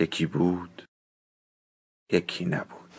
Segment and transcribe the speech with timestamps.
[0.00, 0.82] یکی بود
[2.12, 2.94] یکی نبود.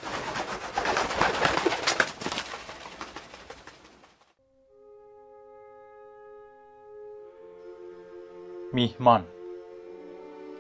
[8.74, 9.26] میهمان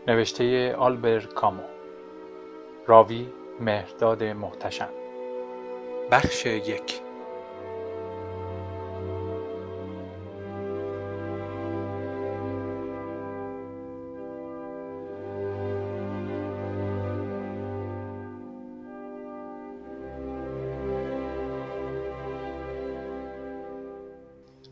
[0.07, 1.63] نوشته آلبر کامو
[2.87, 4.89] راوی مهرداد محتشم.
[6.11, 7.10] بخش یک.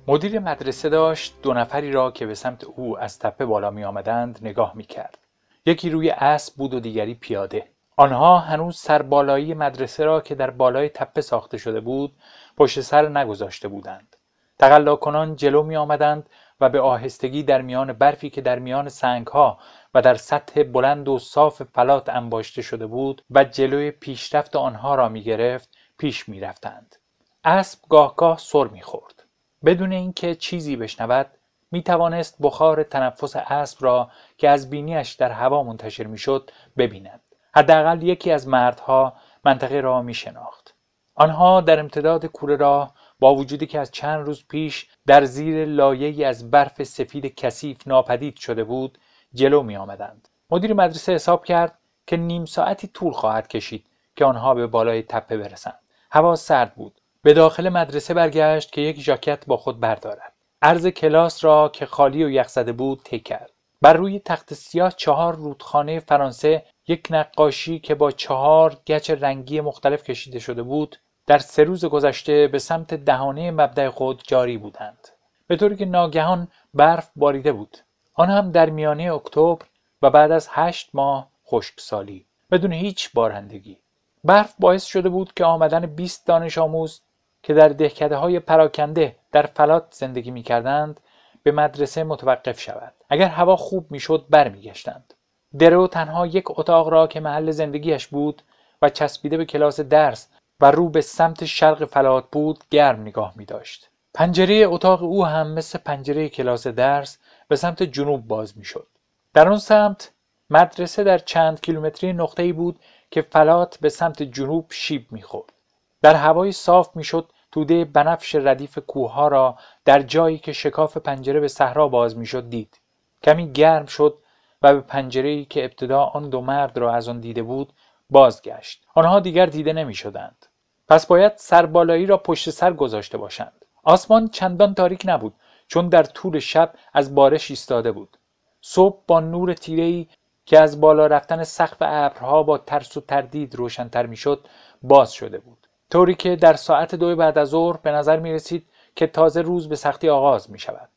[0.09, 4.39] مدیر مدرسه داشت دو نفری را که به سمت او از تپه بالا می آمدند
[4.41, 5.17] نگاه می کرد.
[5.65, 7.67] یکی روی اسب بود و دیگری پیاده.
[7.97, 12.15] آنها هنوز سربالایی مدرسه را که در بالای تپه ساخته شده بود
[12.57, 14.15] پشت سر نگذاشته بودند.
[14.59, 16.29] تقلا کنان جلو می آمدند
[16.61, 19.59] و به آهستگی در میان برفی که در میان سنگ ها
[19.93, 25.09] و در سطح بلند و صاف فلات انباشته شده بود و جلوی پیشرفت آنها را
[25.09, 26.95] می گرفت پیش می رفتند.
[27.43, 29.18] اسب گاه گاه سر می خورد.
[29.65, 31.27] بدون اینکه چیزی بشنود
[31.71, 37.21] می توانست بخار تنفس اسب را که از بینیش در هوا منتشر می‌شد ببیند
[37.55, 39.13] حداقل یکی از مردها
[39.45, 40.75] منطقه را می شناخت
[41.15, 46.27] آنها در امتداد کوره راه با وجودی که از چند روز پیش در زیر لایه
[46.27, 48.97] از برف سفید کثیف ناپدید شده بود
[49.33, 50.27] جلو می آمدند.
[50.49, 51.77] مدیر مدرسه حساب کرد
[52.07, 55.79] که نیم ساعتی طول خواهد کشید که آنها به بالای تپه برسند.
[56.11, 60.33] هوا سرد بود به داخل مدرسه برگشت که یک ژاکت با خود بردارد.
[60.61, 63.51] عرض کلاس را که خالی و یخزده بود طی کرد.
[63.81, 70.03] بر روی تخت سیاه چهار رودخانه فرانسه یک نقاشی که با چهار گچ رنگی مختلف
[70.03, 70.97] کشیده شده بود
[71.27, 75.07] در سه روز گذشته به سمت دهانه مبدع خود جاری بودند.
[75.47, 77.77] به طوری که ناگهان برف باریده بود.
[78.13, 79.65] آن هم در میانه اکتبر
[80.01, 83.77] و بعد از هشت ماه خشکسالی بدون هیچ بارندگی.
[84.23, 87.01] برف باعث شده بود که آمدن 20 دانش آموز
[87.43, 90.99] که در دهکده های پراکنده در فلات زندگی می کردند
[91.43, 95.13] به مدرسه متوقف شود اگر هوا خوب می‌شد برمیگشتند
[95.59, 98.41] درو تنها یک اتاق را که محل زندگیش بود
[98.81, 100.27] و چسبیده به کلاس درس
[100.59, 103.89] و رو به سمت شرق فلات بود گرم نگاه می داشت.
[104.13, 107.17] پنجره اتاق او هم مثل پنجره کلاس درس
[107.47, 108.87] به سمت جنوب باز می شد.
[109.33, 110.11] در آن سمت
[110.49, 112.79] مدرسه در چند کیلومتری نقطه‌ای بود
[113.11, 115.53] که فلات به سمت جنوب شیب می‌خورد.
[116.01, 121.47] در هوای صاف می‌شد توده بنفش ردیف کوهها را در جایی که شکاف پنجره به
[121.47, 122.79] صحرا باز می‌شد دید.
[123.23, 124.17] کمی گرم شد
[124.61, 127.73] و به پنجره که ابتدا آن دو مرد را از آن دیده بود
[128.09, 128.85] بازگشت.
[128.95, 130.45] آنها دیگر دیده نمی شدند.
[130.87, 133.65] پس باید سربالایی را پشت سر گذاشته باشند.
[133.83, 135.33] آسمان چندان تاریک نبود
[135.67, 138.17] چون در طول شب از بارش ایستاده بود.
[138.61, 140.07] صبح با نور تیره‌ای
[140.45, 144.47] که از بالا رفتن سقف ابرها با ترس و تردید روشنتر می‌شد
[144.81, 145.67] باز شده بود.
[145.91, 148.65] طوری که در ساعت دو بعد از ظهر به نظر می رسید
[148.95, 150.89] که تازه روز به سختی آغاز می شود.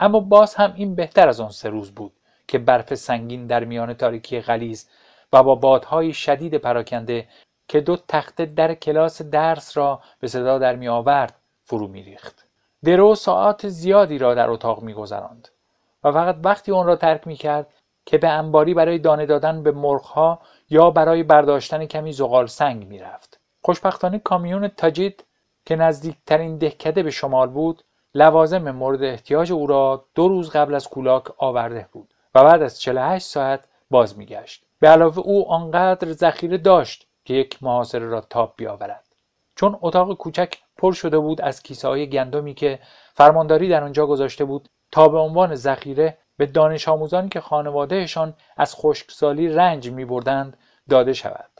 [0.00, 2.12] اما باز هم این بهتر از آن سه روز بود
[2.48, 4.84] که برف سنگین در میان تاریکی غلیظ
[5.32, 7.28] و با بادهای شدید پراکنده
[7.68, 12.46] که دو تخته در کلاس درس را به صدا در می آورد فرو می ریخت.
[12.84, 15.48] درو ساعت زیادی را در اتاق می گذراند
[16.04, 17.66] و فقط وقتی آن را ترک می کرد
[18.06, 20.40] که به انباری برای دانه دادن به مرغها
[20.70, 23.35] یا برای برداشتن کمی زغال سنگ می رفت.
[23.66, 25.24] خوشبختانه کامیون تاجید
[25.64, 30.88] که نزدیکترین دهکده به شمال بود لوازم مورد احتیاج او را دو روز قبل از
[30.88, 34.64] کولاک آورده بود و بعد از 48 ساعت باز میگشت.
[34.80, 39.06] به علاوه او آنقدر ذخیره داشت که یک محاصره را تاب بیاورد.
[39.56, 42.78] چون اتاق کوچک پر شده بود از کیسه های گندمی که
[43.14, 48.74] فرمانداری در آنجا گذاشته بود تا به عنوان ذخیره به دانش آموزانی که خانوادهشان از
[48.74, 50.56] خشکسالی رنج می بردند
[50.88, 51.50] داده شود.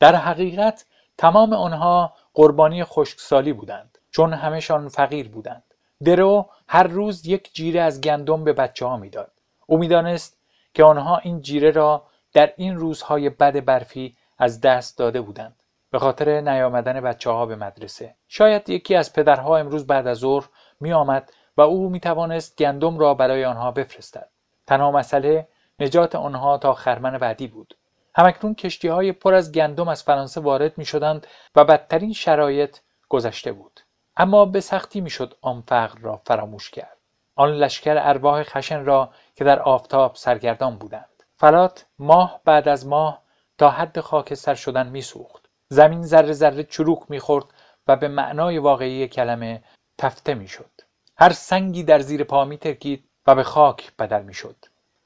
[0.00, 0.86] در حقیقت
[1.18, 5.62] تمام آنها قربانی خشکسالی بودند چون همهشان فقیر بودند.
[6.04, 9.32] درو هر روز یک جیره از گندم به بچه ها می‌داد.
[9.66, 10.36] او می‌دانست
[10.74, 12.02] که آنها این جیره را
[12.32, 15.62] در این روزهای بد برفی از دست داده بودند.
[15.90, 18.14] به خاطر نیامدن بچه ها به مدرسه.
[18.28, 20.48] شاید یکی از پدرها امروز بعد از ظهر
[20.80, 24.28] می آمد و او می توانست گندم را برای آنها بفرستد.
[24.66, 25.48] تنها مسئله
[25.78, 27.74] نجات آنها تا خرمن بعدی بود.
[28.16, 31.26] همکنون کشتی های پر از گندم از فرانسه وارد می شدند
[31.56, 32.76] و بدترین شرایط
[33.08, 33.80] گذشته بود.
[34.16, 36.96] اما به سختی می‌شد آن فقر را فراموش کرد.
[37.34, 41.22] آن لشکر ارواح خشن را که در آفتاب سرگردان بودند.
[41.36, 43.22] فلات ماه بعد از ماه
[43.58, 45.48] تا حد خاکستر شدن میسوخت.
[45.68, 47.44] زمین ذره ذره چروک می‌خورد
[47.86, 49.62] و به معنای واقعی کلمه
[49.98, 50.70] تفته می‌شد.
[51.18, 54.56] هر سنگی در زیر پا میترکید و به خاک بدل می‌شد.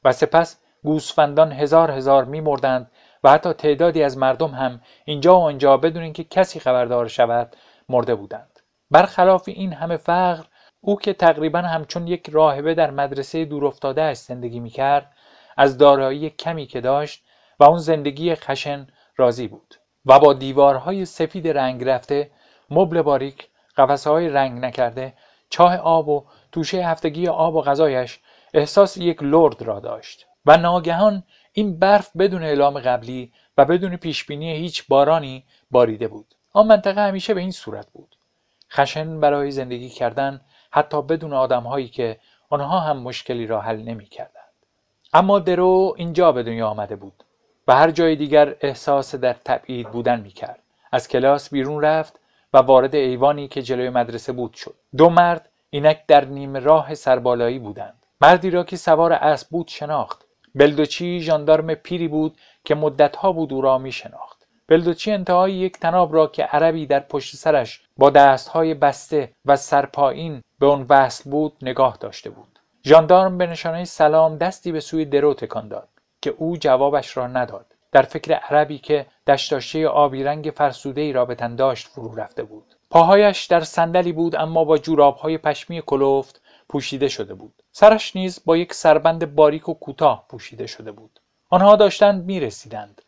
[0.05, 2.91] و سپس گوسفندان هزار هزار میمردند
[3.25, 7.56] و حتی تعدادی از مردم هم اینجا و آنجا بدون اینکه کسی خبردار شود
[7.88, 8.61] مرده بودند.
[8.91, 10.44] برخلاف این همه فقر
[10.81, 15.12] او که تقریبا همچون یک راهبه در مدرسه دورافتاده زندگی می‌کرد
[15.56, 17.25] از دارایی کمی که داشت
[17.61, 18.87] و اون زندگی خشن
[19.17, 19.75] راضی بود
[20.06, 22.31] و با دیوارهای سفید رنگ رفته
[22.71, 25.12] مبل باریک قفسه های رنگ نکرده
[25.50, 28.21] چاه آب و توشه هفتگی آب و غذایش
[28.55, 30.26] احساس یک لرد را داشت.
[30.46, 31.22] و ناگهان
[31.52, 37.34] این برف بدون اعلام قبلی و بدون پیشبینی هیچ بارانی باریده بود آن منطقه همیشه
[37.34, 38.16] به این صورت بود
[38.70, 40.40] خشن برای زندگی کردن
[40.70, 42.20] حتی بدون آدمهایی که
[42.50, 44.34] آنها هم مشکلی را حل نمی کردند.
[45.12, 47.25] اما درو اینجا به دنیا آمده بود
[47.69, 50.62] و هر جای دیگر احساس در تبعید بودن می کرد.
[50.92, 52.20] از کلاس بیرون رفت
[52.52, 54.75] و وارد ایوانی که جلوی مدرسه بود شد.
[54.96, 58.06] دو مرد اینک در نیم راه سربالایی بودند.
[58.20, 60.25] مردی را که سوار اسب بود شناخت.
[60.55, 64.47] بلدوچی ژاندارم پیری بود که مدتها بود او را می شناخت.
[64.69, 70.43] بلدوچی انتهای یک تناب را که عربی در پشت سرش با دستهای بسته و سرپایین
[70.58, 72.58] به آن وصل بود نگاه داشته بود.
[72.87, 75.88] ژاندارم به نشانه سلام دستی به سوی درو تکان داد
[76.23, 77.67] که او جوابش را نداد.
[77.93, 82.43] در فکر عربی که دشتاشه آبی رنگ فرسوده ای را به تن داشت فرو رفته
[82.43, 82.75] بود.
[82.91, 87.62] پاهایش در صندلی بود اما با جورابهای پشمی کلفت پوشیده شده بود.
[87.72, 91.20] سرش نیز با یک سربند باریک و کوتاه پوشیده شده بود.
[91.49, 93.02] آنها داشتند می رسیدند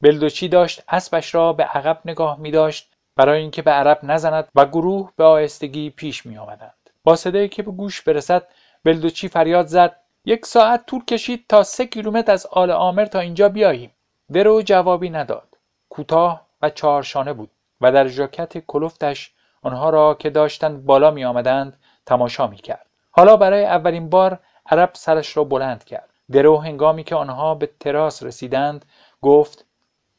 [0.00, 4.66] بلدوچی داشت اسبش را به عقب نگاه می داشت برای اینکه به عرب نزند و
[4.66, 6.90] گروه به آهستگی پیش می آمدند.
[7.04, 8.46] با صدایی که به گوش برسد
[8.84, 13.48] بلدوچی فریاد زد یک ساعت طول کشید تا سه کیلومتر از آل آمر تا اینجا
[13.48, 13.90] بیاییم.
[14.32, 15.56] درو جوابی نداد.
[15.88, 17.50] کوتاه و چهارشانه بود
[17.80, 19.32] و در ژاکت کلفتش
[19.62, 22.87] آنها را که داشتند بالا می آمدند تماشا می کرد
[23.18, 26.10] حالا برای اولین بار عرب سرش را بلند کرد.
[26.32, 28.84] درو هنگامی که آنها به تراس رسیدند
[29.22, 29.64] گفت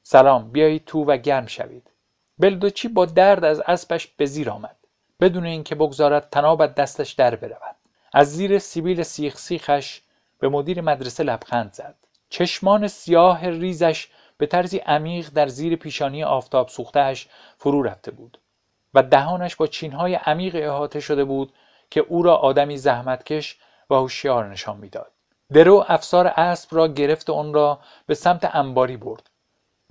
[0.03, 1.91] سلام بیایید تو و گرم شوید.
[2.39, 4.75] بلدوچی با درد از اسبش به زیر آمد.
[5.19, 7.75] بدون اینکه بگذارد تناب دستش در برود.
[8.13, 10.01] از زیر سیبیل سیخ سیخش
[10.39, 11.95] به مدیر مدرسه لبخند زد.
[12.29, 14.07] چشمان سیاه ریزش
[14.37, 18.39] به طرزی عمیق در زیر پیشانی آفتاب سوختهش فرو رفته بود
[18.93, 21.53] و دهانش با چینهای عمیق احاطه شده بود
[21.91, 23.57] که او را آدمی زحمتکش
[23.89, 25.11] و هوشیار نشان می‌داد
[25.53, 29.29] درو افسار اسب را گرفت و آن را به سمت انباری برد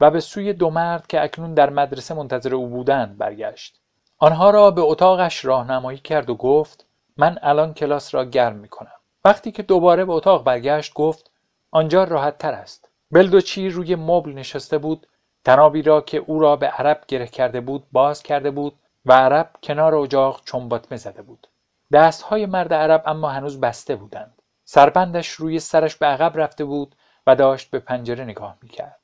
[0.00, 3.80] و به سوی دو مرد که اکنون در مدرسه منتظر او بودند برگشت
[4.18, 6.86] آنها را به اتاقش راهنمایی کرد و گفت
[7.16, 8.92] من الان کلاس را گرم می کنم.
[9.24, 11.30] وقتی که دوباره به اتاق برگشت گفت
[11.70, 12.88] آنجا راحت تر است.
[13.10, 15.06] بلدوچی روی مبل نشسته بود
[15.44, 19.50] تنابی را که او را به عرب گره کرده بود باز کرده بود و عرب
[19.62, 21.46] کنار اجاق چنباتمه زده بود.
[21.92, 24.42] دستهای مرد عرب اما هنوز بسته بودند.
[24.64, 26.94] سربندش روی سرش به عقب رفته بود
[27.26, 29.00] و داشت به پنجره نگاه می‌کرد.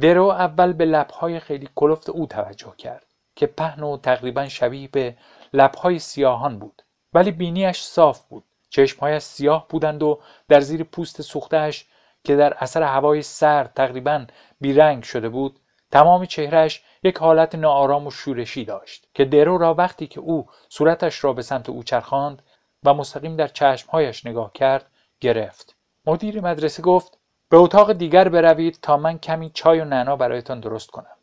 [0.00, 5.16] درو اول به لبهای خیلی کلفت او توجه کرد که پهن و تقریبا شبیه به
[5.52, 6.82] لبهای سیاهان بود
[7.14, 11.86] ولی بینیش صاف بود چشمهایش سیاه بودند و در زیر پوست سوختهش
[12.24, 14.26] که در اثر هوای سرد تقریبا
[14.60, 20.06] بیرنگ شده بود تمام چهرهش یک حالت ناآرام و شورشی داشت که درو را وقتی
[20.06, 22.42] که او صورتش را به سمت او چرخاند
[22.84, 25.76] و مستقیم در چشمهایش نگاه کرد گرفت.
[26.06, 30.90] مدیر مدرسه گفت به اتاق دیگر بروید تا من کمی چای و نعنا برایتان درست
[30.90, 31.16] کنم.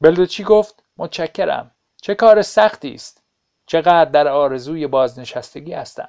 [0.00, 1.70] بلدوچی گفت متشکرم.
[2.02, 3.22] چه کار سختی است.
[3.66, 6.08] چقدر در آرزوی بازنشستگی هستم.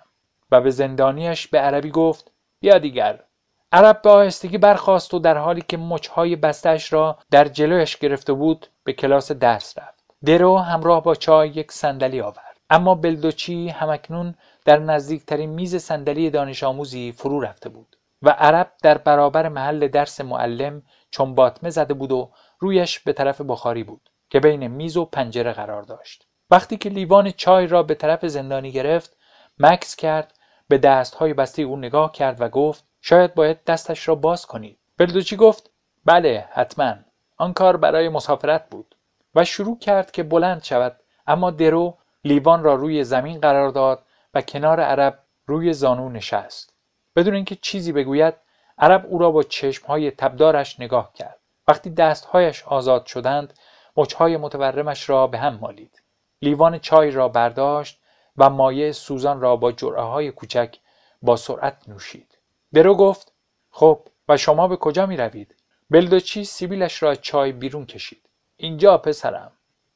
[0.52, 3.24] و به زندانیش به عربی گفت بیا دیگر.
[3.72, 8.68] عرب به آهستگی برخاست و در حالی که مچهای بستش را در جلویش گرفته بود
[8.84, 10.04] به کلاس درس رفت.
[10.26, 12.58] درو همراه با چای یک صندلی آورد.
[12.70, 14.36] اما بلدوچی همکنون
[14.66, 20.22] در نزدیکترین میز صندلی دانش آموزی فرو رفته بود و عرب در برابر محل درس
[20.22, 25.06] معلم چون باطمه زده بود و رویش به طرف بخاری بود که بین میز و
[25.06, 26.28] پنجره قرار داشت.
[26.52, 29.18] وقتی که لیوان چای را به طرف زندانی گرفت
[29.60, 30.34] مکس کرد
[30.68, 34.78] به دستهای بسته او نگاه کرد و گفت شاید باید دستش را باز کنید.
[34.98, 35.70] بلدوچی گفت
[36.06, 36.94] بله حتما.
[37.38, 38.96] آن کار برای مسافرت بود.
[39.36, 44.04] و شروع کرد که بلند شود اما درو لیوان را روی زمین قرار داد
[44.34, 46.74] و کنار عرب روی زانو نشست.
[47.16, 48.34] بدون اینکه چیزی بگوید
[48.78, 51.40] عرب او را با چشمهای تبدارش نگاه کرد.
[51.68, 53.54] وقتی دستهایش آزاد شدند
[53.98, 56.02] مچهای متورمش را به هم مالید.
[56.42, 58.00] لیوان چای را برداشت
[58.38, 60.76] و مایع سوزان را با جرعه های کوچک
[61.22, 62.29] با سرعت نوشید.
[62.74, 63.34] درو گفت
[63.72, 65.56] خب و شما به کجا می روید؟
[65.90, 68.30] بلدوچی سیبیلش را چای بیرون کشید.
[68.58, 69.52] اینجا پسرم.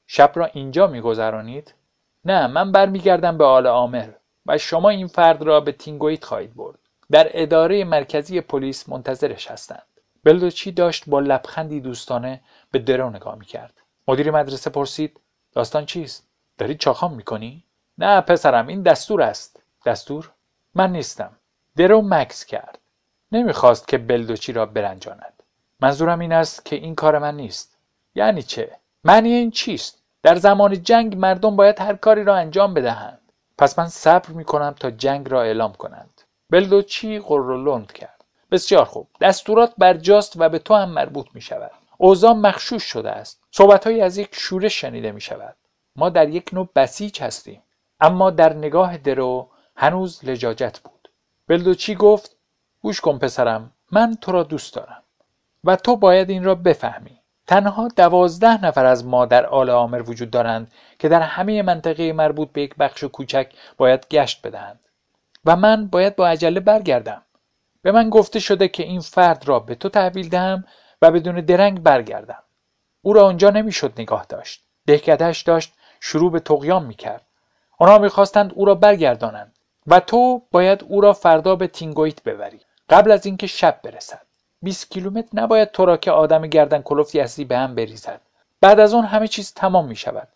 [0.08, 1.74] شب را اینجا میگذرانید؟
[2.26, 4.10] نه من برمیگردم به آل آمر
[4.46, 6.80] و شما این فرد را به تینگویت خواهید برد.
[7.12, 9.88] در اداره مرکزی پلیس منتظرش هستند.
[10.24, 13.82] بلدوچی داشت با لبخندی دوستانه به درو نگاه می‌کرد.
[14.08, 15.20] مدیر مدرسه پرسید
[15.52, 16.28] داستان چیست؟
[16.58, 17.64] داری چاخام می‌کنی؟
[17.98, 19.64] نه پسرم این دستور است.
[19.86, 20.32] دستور؟
[20.76, 21.38] من نیستم.
[21.78, 22.80] درو مکس کرد.
[23.32, 25.44] نمی‌خواست که بلدوچی را برنجاند.
[25.80, 27.78] منظورم این است که این کار من نیست.
[28.16, 28.72] یعنی چه؟
[29.04, 33.20] معنی این چیست؟ در زمان جنگ مردم باید هر کاری را انجام بدهند.
[33.58, 36.22] پس من صبر می کنم تا جنگ را اعلام کنند.
[36.50, 38.24] بلدوچی قرولند کرد.
[38.52, 39.08] بسیار خوب.
[39.22, 43.44] دستورات برجاست و به تو هم مربوط می شود اوضاع مخشوش شده است.
[43.52, 45.56] صحبتهایی از یک شورش شنیده می شود
[45.96, 47.64] ما در یک نوع بسیج هستیم.
[48.00, 50.93] اما در نگاه درو هنوز لجاجت بود.
[51.48, 52.36] بلدوچی گفت
[52.82, 55.04] گوش کن پسرم من تو را دوست دارم
[55.64, 57.20] و تو باید این را بفهمی.
[57.48, 62.52] تنها دوازده نفر از ما در آل آمر وجود دارند که در همه منطقه مربوط
[62.52, 64.80] به یک بخش کوچک باید گشت بدهند
[65.46, 67.22] و من باید با عجله برگردم.
[67.82, 70.66] به من گفته شده که این فرد را به تو تحویل دهم
[71.02, 72.44] و بدون درنگ برگردم.
[73.02, 74.64] او را آنجا نمی‌شد نگاه داشت.
[74.88, 77.26] دهکدهش داشت شروع به تقیام می‌کرد.
[77.80, 79.53] آنها می‌خواستند او را برگردانند.
[79.88, 82.60] و تو باید او را فردا به تینگویت ببری.
[82.90, 84.22] قبل از اینکه شب برسد.
[84.62, 88.22] 20 کیلومتر نباید تو را که آدم گردن کلفتی هستی به هم بریزد.
[88.62, 90.28] بعد از آن همه چیز تمام می شود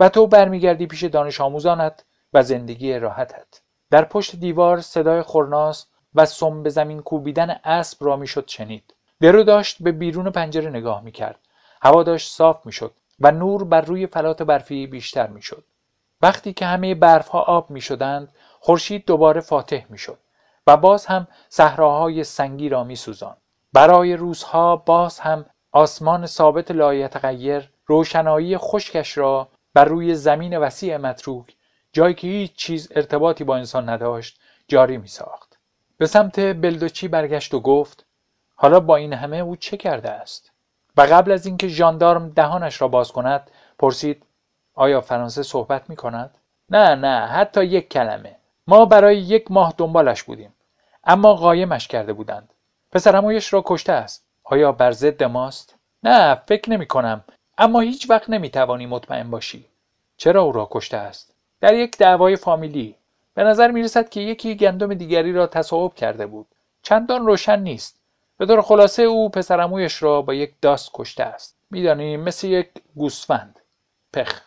[0.00, 3.60] و تو برمیگردی پیش دانش آموزانت و زندگی راحتت.
[3.90, 8.94] در پشت دیوار صدای خورناس و سم به زمین کوبیدن اسب را می‌شد شنید.
[9.20, 11.38] درو داشت به بیرون پنجره نگاه می‌کرد.
[11.82, 15.64] هوا داشت صاف می‌شد و نور بر روی فلات برفی بیشتر می‌شد.
[16.22, 18.28] وقتی که همه برفها آب می‌شدند
[18.64, 20.18] خورشید دوباره فاتح می‌شد
[20.66, 23.36] و باز هم صحراهای سنگی را میسوزاند
[23.72, 31.56] برای روزها باز هم آسمان ثابت لایتغیر روشنایی خشکش را بر روی زمین وسیع متروک
[31.92, 35.58] جایی که هیچ چیز ارتباطی با انسان نداشت جاری می ساخت.
[35.98, 38.06] به سمت بلدوچی برگشت و گفت
[38.54, 40.52] حالا با این همه او چه کرده است؟
[40.96, 44.26] و قبل از اینکه ژاندارم دهانش را باز کند پرسید
[44.74, 46.38] آیا فرانسه صحبت می کند؟
[46.70, 50.54] نه نه حتی یک کلمه ما برای یک ماه دنبالش بودیم.
[51.04, 52.50] اما قایمش کرده بودند.
[52.92, 54.24] پسرمویش را کشته است.
[54.44, 57.24] آیا بر ضد ماست؟ نه فکر نمی کنم.
[57.58, 59.66] اما هیچ وقت نمی توانی مطمئن باشی.
[60.16, 62.94] چرا او را کشته است؟ در یک دعوای فامیلی.
[63.34, 66.46] به نظر می رسد که یکی گندم دیگری را تصاحب کرده بود.
[66.82, 68.00] چندان روشن نیست.
[68.38, 71.56] به طور خلاصه او پسرمویش را با یک داست کشته است.
[71.70, 73.60] میدانی مثل یک گوسفند.
[74.12, 74.40] پخ.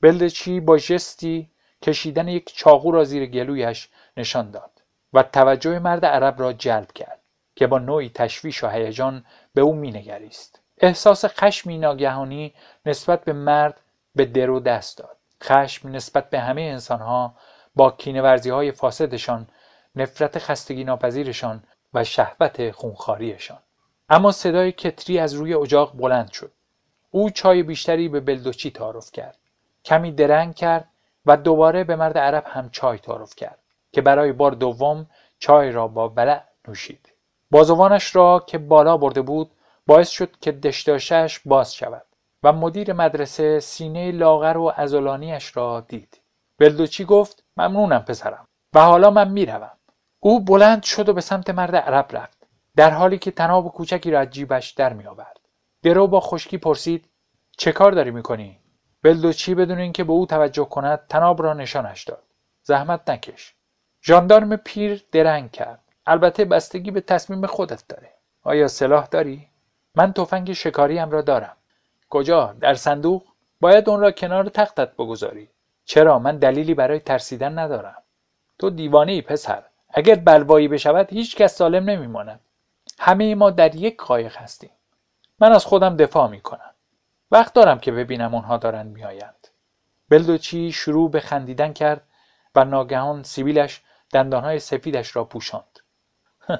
[0.00, 1.48] بلدچی با جستی
[1.84, 4.70] کشیدن یک چاقو را زیر گلویش نشان داد
[5.12, 7.20] و توجه مرد عرب را جلب کرد
[7.56, 9.24] که با نوعی تشویش و هیجان
[9.54, 10.60] به او مینگریست.
[10.78, 12.54] احساس خشمی ناگهانی
[12.86, 13.80] نسبت به مرد
[14.14, 15.16] به درو دست داد.
[15.42, 17.34] خشم نسبت به همه انسانها
[17.74, 19.46] با کینورزی های فاسدشان
[19.96, 21.62] نفرت خستگی ناپذیرشان
[21.94, 23.58] و شهوت خونخاریشان
[24.08, 26.52] اما صدای کتری از روی اجاق بلند شد.
[27.10, 29.38] او چای بیشتری به بلدوچی تعارف کرد.
[29.84, 30.88] کمی درنگ کرد
[31.26, 33.58] و دوباره به مرد عرب هم چای تعارف کرد
[33.92, 35.06] که برای بار دوم
[35.38, 37.12] چای را با ولع نوشید.
[37.50, 39.50] بازوانش را که بالا برده بود
[39.86, 42.06] باعث شد که دشداشش باز شود
[42.42, 46.20] و مدیر مدرسه سینه لاغر و ازولانیش را دید.
[46.58, 49.70] بلدوچی گفت ممنونم پسرم و حالا من می‌روم.
[50.20, 54.20] او بلند شد و به سمت مرد عرب رفت در حالی که تناب کوچکی را
[54.20, 55.40] از جیبش در میآورد.
[55.82, 57.08] درو با خشکی پرسید
[57.56, 58.60] چه کار داری می‌کنی؟
[59.04, 62.22] بلدوچی بدون اینکه به او توجه کند تناب را نشانش داد.
[62.62, 63.54] زحمت نکش.
[64.02, 65.80] ژاندارم پیر درنگ کرد.
[66.06, 68.10] البته بستگی به تصمیم خودت داره.
[68.42, 69.48] آیا سلاح داری؟
[69.94, 71.56] من تفنگ شکاریم را دارم.
[72.10, 73.22] کجا؟ در صندوق؟
[73.60, 75.48] باید اون را کنار تختت بگذاری.
[75.84, 78.02] چرا؟ من دلیلی برای ترسیدن ندارم.
[78.58, 79.62] تو دیوانه ای پسر.
[79.90, 82.40] اگر بلوایی بشود هیچ کس سالم نمیماند.
[82.98, 84.70] همه ما در یک قایق هستیم.
[85.40, 86.73] من از خودم دفاع می‌کنم.
[87.34, 89.48] وقت دارم که ببینم اونها دارند میآیند.
[90.08, 92.02] بلدوچی شروع به خندیدن کرد
[92.54, 95.78] و ناگهان سیبیلش دندانهای سفیدش را پوشاند.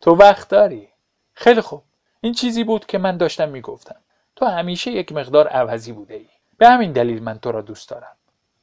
[0.00, 0.88] تو وقت داری.
[1.32, 1.82] خیلی خوب.
[2.20, 3.96] این چیزی بود که من داشتم می‌گفتم.
[4.36, 8.16] تو همیشه یک مقدار عوضی بوده ای به همین دلیل من تو را دوست دارم.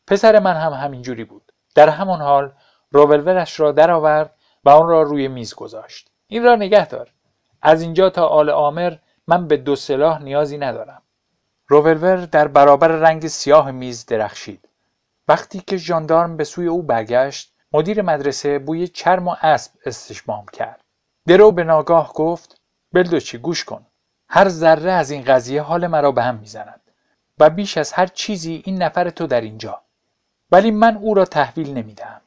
[0.08, 1.52] پسر من هم همینجوری بود.
[1.76, 2.52] در همان حال
[2.92, 4.36] روبلورش را درآورد
[4.66, 6.12] و آن را روی میز گذاشت.
[6.28, 7.14] این را نگه دار.
[7.62, 11.02] از اینجا تا آل آمر من به دو سلاح نیازی ندارم.
[11.70, 14.70] روولور در برابر رنگ سیاه میز درخشید.
[15.28, 20.84] وقتی که ژاندارم به سوی او برگشت مدیر مدرسه بوی چرم و اسب استشمام کرد.
[21.28, 22.62] درو به ناگاه گفت
[22.94, 23.86] بلدوچی گوش کن.
[24.30, 26.82] هر ذره از این قضیه حال مرا به هم می‌زند
[27.40, 29.82] و بیش از هر چیزی این نفر تو در اینجا.
[30.52, 32.22] ولی من او را تحویل نمی‌دهم.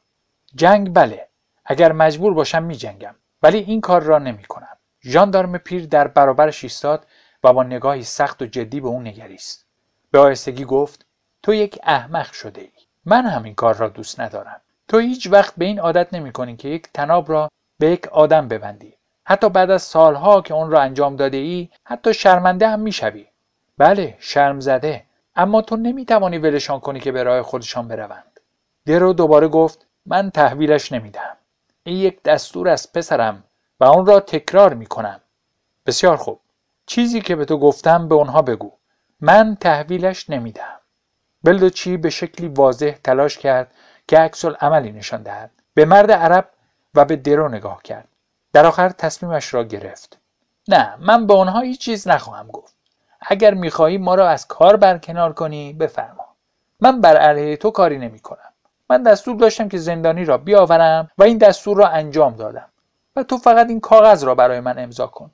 [0.55, 1.27] جنگ بله
[1.65, 6.63] اگر مجبور باشم می جنگم ولی این کار را نمی کنم ژاندارم پیر در برابرش
[6.63, 7.07] ایستاد
[7.43, 9.65] و با نگاهی سخت و جدی به او نگریست.
[10.11, 11.05] به آهستگی گفت
[11.43, 12.71] تو یک احمق شده ای.
[13.05, 14.61] من هم این کار را دوست ندارم.
[14.87, 18.47] تو هیچ وقت به این عادت نمی کنی که یک تناب را به یک آدم
[18.47, 18.93] ببندی.
[19.23, 23.27] حتی بعد از سالها که اون را انجام داده ای حتی شرمنده هم می‌شوی
[23.77, 25.03] بله شرم زده.
[25.35, 28.39] اما تو نمی‌توانی ولشان کنی که به راه خودشان بروند.
[28.85, 31.37] درو دوباره گفت من تحویلش نمیدم
[31.83, 33.43] این یک دستور از پسرم
[33.79, 35.19] و آن را تکرار می‌کنم
[35.85, 36.39] بسیار خوب.
[36.85, 38.71] چیزی که به تو گفتم به اونها بگو.
[39.21, 40.79] من تحویلش نمیدم
[41.43, 43.75] بلدوچی به شکلی واضح تلاش کرد
[44.07, 45.51] که عکس عملی نشان دهد.
[45.73, 46.49] به مرد عرب
[46.95, 48.07] و به درو نگاه کرد.
[48.53, 50.19] در آخر تصمیمش را گرفت.
[50.67, 52.75] نه من به آنها هیچ چیز نخواهم گفت.
[53.21, 56.25] اگر می‌خواهی ما را از کار برکنار کنی بفرما.
[56.79, 58.53] من بر علیه تو کاری نمی کنم
[58.89, 62.69] من دستور داشتم که زندانی را بیاورم و این دستور را انجام دادم.
[63.15, 65.31] و تو فقط این کاغذ را برای من امضا کن.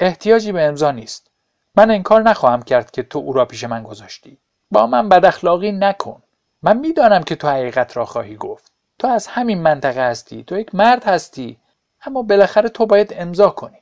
[0.00, 1.30] احتیاجی به امضا نیست.
[1.76, 4.38] من انکار نخواهم کرد که تو او را پیش من گذاشتی.
[4.70, 6.22] با من بد اخلاقی نکن.
[6.62, 8.72] من می‌دانم که تو حقیقت را خواهی گفت.
[8.98, 10.44] تو از همین منطقه هستی.
[10.44, 11.58] تو یک مرد هستی.
[12.02, 13.78] اما بالاخره تو باید امضا کنی.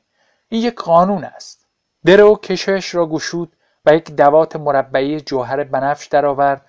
[0.49, 1.67] این یک قانون است.
[2.05, 3.53] درو کشش را گشود
[3.87, 6.67] و یک دوات مربعی جوهر بنفش درآورد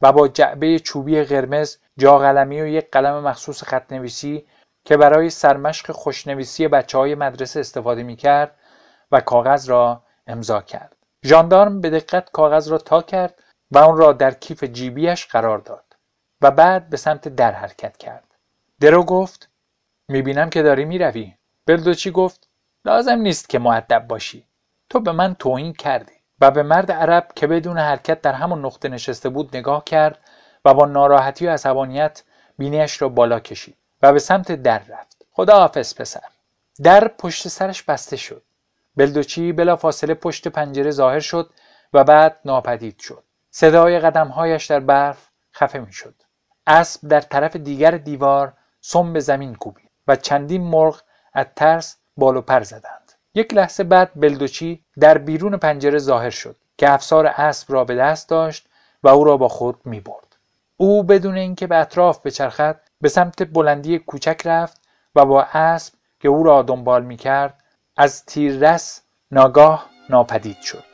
[0.00, 4.46] و با جعبه چوبی قرمز جاقلمی و یک قلم مخصوص خط نویسی
[4.84, 8.54] که برای سرمشق خوشنویسی بچه های مدرسه استفاده می کرد
[9.12, 10.96] و کاغذ را امضا کرد.
[11.24, 15.96] ژاندارم به دقت کاغذ را تا کرد و آن را در کیف جیبیش قرار داد
[16.40, 18.34] و بعد به سمت در حرکت کرد.
[18.80, 19.48] درو گفت
[20.08, 21.34] می‌بینم که داری می‌روی.
[21.66, 22.48] بلدوچی گفت
[22.84, 24.46] لازم نیست که معدب باشی.
[24.90, 26.14] تو به من توهین کردی.
[26.40, 30.18] و به مرد عرب که بدون حرکت در همون نقطه نشسته بود نگاه کرد
[30.64, 32.22] و با ناراحتی و عصبانیت
[32.58, 36.20] بینیش را بالا کشید و به سمت در رفت خدا حافظ پسر
[36.82, 38.42] در پشت سرش بسته شد
[38.96, 41.50] بلدوچی بلا فاصله پشت پنجره ظاهر شد
[41.92, 43.24] و بعد ناپدید شد.
[43.50, 46.14] صدای قدمهایش در برف خفه می شد
[46.66, 51.02] اسب در طرف دیگر دیوار سم به زمین کوبید و چندین مرغ
[51.32, 53.12] از ترس بال و پر زدند.
[53.34, 58.28] یک لحظه بعد بلدوچی در بیرون پنجره ظاهر شد که افسار اسب را به دست
[58.28, 58.68] داشت
[59.02, 60.36] و او را با خود می برد.
[60.76, 64.80] او بدون اینکه به اطراف بچرخد به سمت بلندی کوچک رفت
[65.14, 67.63] و با اسب که او را دنبال می کرد
[67.96, 70.93] از تیررس ناگاه ناپدید شد.